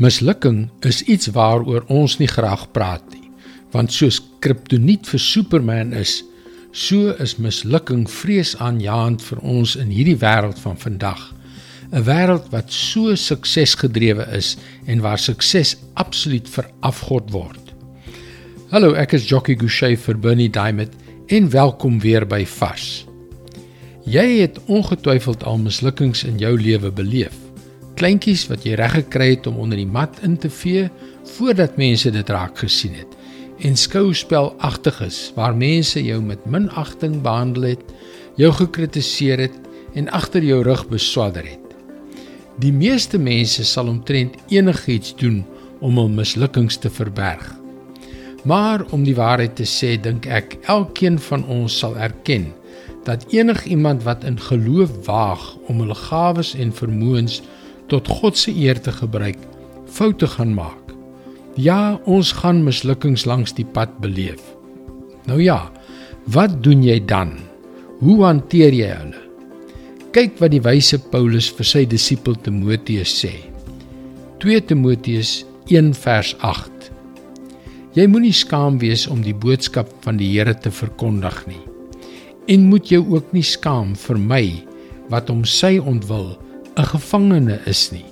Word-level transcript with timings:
Mislukking 0.00 0.70
is 0.80 1.02
iets 1.04 1.28
waaroor 1.36 1.84
ons 1.92 2.14
nie 2.16 2.28
graag 2.30 2.64
praat 2.72 3.04
nie, 3.12 3.28
want 3.74 3.92
soos 3.92 4.22
kriptoniet 4.40 5.04
vir 5.10 5.20
Superman 5.20 5.92
is, 5.92 6.22
so 6.72 7.12
is 7.20 7.34
mislukking 7.36 8.06
vreesaanjaend 8.08 9.20
vir 9.20 9.42
ons 9.44 9.74
in 9.76 9.92
hierdie 9.92 10.16
wêreld 10.16 10.56
van 10.64 10.80
vandag. 10.80 11.20
'n 11.92 12.04
Wêreld 12.08 12.48
wat 12.54 12.72
so 12.72 13.14
suksesgedrewe 13.14 14.24
is 14.32 14.56
en 14.86 15.04
waar 15.04 15.18
sukses 15.18 15.76
absoluut 15.94 16.48
verafgod 16.48 17.28
word. 17.30 17.74
Hallo, 18.70 18.94
ek 18.94 19.12
is 19.12 19.28
Jockey 19.28 19.56
Gouchee 19.60 19.96
vir 19.96 20.16
Bernie 20.16 20.50
Diamond 20.50 20.96
en 21.28 21.50
welkom 21.50 22.00
weer 22.00 22.24
by 22.26 22.46
Vars. 22.46 23.04
Jy 24.08 24.40
het 24.40 24.58
ongetwyfeld 24.66 25.44
al 25.44 25.58
mislukkings 25.58 26.24
in 26.24 26.38
jou 26.38 26.56
lewe 26.56 26.90
beleef 26.90 27.51
kleintjies 28.02 28.48
wat 28.50 28.64
jy 28.66 28.74
reg 28.74 28.96
gekry 28.96 29.28
het 29.36 29.46
om 29.46 29.60
onder 29.62 29.78
die 29.78 29.86
mat 29.86 30.16
in 30.26 30.34
te 30.34 30.48
vee 30.50 30.88
voordat 31.36 31.76
mense 31.78 32.10
dit 32.10 32.30
raak 32.34 32.58
gesien 32.58 32.96
het 32.98 33.12
en 33.62 33.76
skouspelagtiges 33.78 35.18
waar 35.36 35.54
mense 35.54 36.02
jou 36.02 36.18
met 36.18 36.48
minagting 36.50 37.20
behandel 37.22 37.68
het, 37.76 37.84
jou 38.40 38.50
gekritiseer 38.58 39.44
het 39.44 39.54
en 39.94 40.10
agter 40.10 40.42
jou 40.42 40.64
rug 40.66 40.82
beswadder 40.90 41.46
het. 41.46 41.76
Die 42.58 42.72
meeste 42.74 43.20
mense 43.22 43.62
sal 43.68 43.86
omtrent 43.92 44.34
enigiets 44.50 45.14
doen 45.22 45.44
om 45.78 46.02
hul 46.02 46.10
mislukkings 46.10 46.80
te 46.82 46.90
verberg. 46.90 47.44
Maar 48.42 48.82
om 48.90 49.06
die 49.06 49.14
waarheid 49.14 49.54
te 49.60 49.68
sê, 49.68 49.94
dink 49.94 50.26
ek 50.26 50.58
elkeen 50.66 51.22
van 51.30 51.46
ons 51.46 51.78
sal 51.78 51.94
erken 51.94 52.50
dat 53.06 53.28
enigiemand 53.30 54.02
wat 54.02 54.26
in 54.26 54.42
geloof 54.42 54.90
waag 55.06 55.52
om 55.70 55.86
hul 55.86 55.94
gawes 56.08 56.56
en 56.58 56.74
vermoëns 56.74 57.44
tot 57.92 58.08
God 58.08 58.38
se 58.40 58.52
eer 58.56 58.80
te 58.80 58.92
gebruik, 58.94 59.38
foute 59.92 60.26
gaan 60.34 60.54
maak. 60.56 60.94
Ja, 61.60 62.00
ons 62.08 62.32
gaan 62.40 62.62
mislukkings 62.64 63.26
langs 63.28 63.52
die 63.52 63.68
pad 63.68 63.98
beleef. 64.00 64.40
Nou 65.28 65.36
ja, 65.42 65.66
wat 66.32 66.62
doen 66.64 66.80
jy 66.84 66.96
dan? 67.04 67.36
Hoe 68.00 68.22
hanteer 68.24 68.72
jy 68.72 68.88
hulle? 68.88 69.20
Kyk 70.12 70.40
wat 70.40 70.52
die 70.52 70.62
wyse 70.64 70.98
Paulus 71.12 71.46
vir 71.52 71.68
sy 71.68 71.84
disipel 71.88 72.36
Timoteus 72.44 73.12
sê. 73.22 73.32
2 74.44 74.64
Timoteus 74.68 75.42
1 75.70 75.92
vers 76.02 76.32
8. 76.44 76.88
Jy 77.96 78.08
moenie 78.08 78.34
skaam 78.34 78.78
wees 78.80 79.04
om 79.08 79.20
die 79.24 79.36
boodskap 79.36 79.92
van 80.04 80.16
die 80.20 80.30
Here 80.32 80.54
te 80.56 80.72
verkondig 80.72 81.36
nie. 81.48 81.60
En 82.48 82.66
moet 82.72 82.88
jou 82.88 83.02
ook 83.12 83.32
nie 83.36 83.44
skaam 83.44 83.92
vir 84.08 84.18
my 84.18 84.44
wat 85.12 85.30
om 85.30 85.44
sy 85.48 85.76
ontwil 85.78 86.32
'n 86.76 86.84
gevangene 86.84 87.60
is 87.66 87.90
nie. 87.92 88.04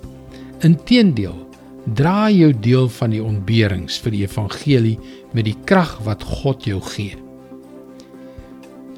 Inteendeel, 0.60 1.48
dra 1.94 2.28
jou 2.30 2.52
deel 2.52 2.88
van 2.88 3.10
die 3.10 3.22
ontberings 3.22 3.98
vir 3.98 4.12
die 4.12 4.22
evangelie 4.26 4.98
met 5.32 5.44
die 5.44 5.56
krag 5.64 5.98
wat 6.04 6.22
God 6.22 6.64
jou 6.64 6.80
gee. 6.80 7.16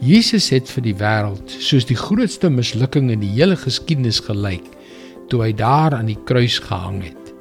Jesus 0.03 0.51
het 0.51 0.67
vir 0.67 0.83
die 0.83 0.97
wêreld 0.99 1.53
soos 1.63 1.87
die 1.87 1.99
grootste 1.99 2.51
mislukking 2.51 3.11
in 3.15 3.21
die 3.23 3.31
hele 3.37 3.57
geskiedenis 3.57 4.19
gelyk 4.21 4.67
toe 5.31 5.45
hy 5.45 5.53
daar 5.55 5.95
aan 5.95 6.11
die 6.11 6.19
kruis 6.27 6.59
gehang 6.59 7.05
het. 7.07 7.35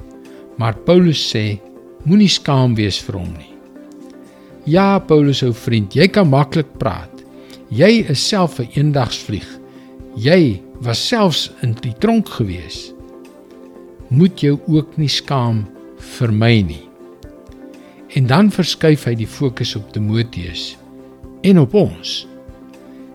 Maar 0.56 0.78
Paulus 0.86 1.20
sê, 1.34 1.58
moenie 2.06 2.30
skaam 2.30 2.76
wees 2.78 3.00
vir 3.02 3.18
hom 3.18 3.32
nie. 3.34 3.50
Ja, 4.64 5.00
Paulus 5.02 5.42
ou 5.42 5.50
vriend, 5.52 5.96
jy 5.96 6.06
kan 6.06 6.30
maklik 6.30 6.70
praat. 6.78 7.10
Jy 7.68 8.06
is 8.08 8.22
self 8.22 8.60
'n 8.60 8.70
eendagsvlieg. 8.78 9.48
Jy 10.16 10.62
was 10.82 10.98
selfs 11.08 11.46
in 11.62 11.76
die 11.78 11.94
tronk 12.02 12.28
gewees. 12.40 12.90
Moet 14.10 14.42
jou 14.42 14.56
ook 14.66 14.96
nie 14.98 15.10
skaam 15.10 15.62
vir 16.16 16.32
my 16.34 16.56
nie. 16.66 16.82
En 18.18 18.26
dan 18.28 18.50
verskuif 18.52 19.06
hy 19.06 19.14
die 19.16 19.30
fokus 19.30 19.76
op 19.78 19.92
Timoteus 19.94 20.72
en 21.46 21.62
op 21.62 21.74
ons. 21.78 22.24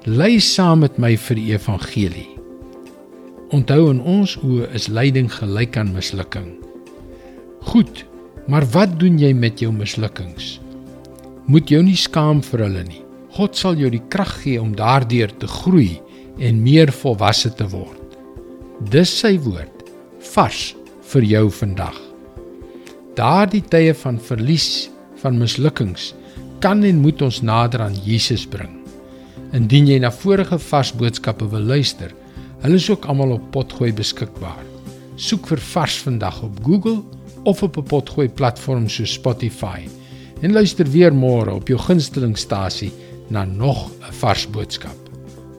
Lei 0.07 0.39
saam 0.39 0.85
met 0.85 0.95
my 1.00 1.13
vir 1.19 1.39
die 1.39 1.51
evangelie. 1.51 2.29
Onthou 3.56 3.91
in 3.91 4.00
ons 4.00 4.38
oë 4.39 4.72
is 4.75 4.88
lyding 4.91 5.27
gelyk 5.31 5.77
aan 5.79 5.91
mislukking. 5.95 6.53
Goed, 7.67 8.06
maar 8.47 8.63
wat 8.72 8.95
doen 9.00 9.19
jy 9.19 9.33
met 9.35 9.59
jou 9.63 9.73
mislukkings? 9.75 10.57
Moet 11.51 11.72
jou 11.72 11.83
nie 11.83 12.00
skaam 12.00 12.39
vir 12.44 12.63
hulle 12.67 12.83
nie. 12.88 13.03
God 13.35 13.59
sal 13.59 13.75
jou 13.79 13.91
die 13.91 14.03
krag 14.11 14.38
gee 14.41 14.59
om 14.59 14.75
daardeur 14.75 15.31
te 15.39 15.47
groei 15.51 15.97
en 16.39 16.61
meer 16.63 16.91
volwasse 16.91 17.51
te 17.57 17.67
word. 17.71 18.17
Dis 18.91 19.11
sy 19.21 19.37
woord 19.41 19.85
vars 20.33 20.75
vir 21.11 21.25
jou 21.25 21.47
vandag. 21.49 21.97
Daardie 23.17 23.63
tye 23.65 23.95
van 23.97 24.19
verlies, 24.21 24.89
van 25.21 25.39
mislukkings, 25.41 26.11
kan 26.61 26.83
en 26.85 27.01
moet 27.01 27.21
ons 27.25 27.41
nader 27.41 27.81
aan 27.81 27.97
Jesus 28.05 28.45
bring. 28.49 28.75
Indien 29.57 29.87
jy 29.89 29.97
na 30.01 30.11
vorige 30.13 30.59
vars 30.69 30.91
boodskappe 30.93 31.47
wil 31.49 31.65
luister, 31.73 32.13
hulle 32.61 32.77
is 32.77 32.89
ook 32.89 33.07
almal 33.09 33.37
op 33.37 33.49
Potgooi 33.53 33.91
beskikbaar. 33.95 34.61
Soek 35.17 35.47
vir 35.49 35.61
vars 35.73 35.97
vandag 36.05 36.41
op 36.45 36.61
Google 36.65 37.01
of 37.45 37.63
op 37.63 37.77
'n 37.77 37.89
Potgooi 37.89 38.29
platform 38.29 38.89
soos 38.89 39.13
Spotify 39.13 39.87
en 40.41 40.53
luister 40.53 40.85
weer 40.85 41.13
môre 41.13 41.53
op 41.53 41.67
jou 41.67 41.79
gunstelingstasie 41.79 42.91
na 43.29 43.45
nog 43.45 43.89
'n 43.89 44.13
vars 44.13 44.47
boodskap. 44.47 45.06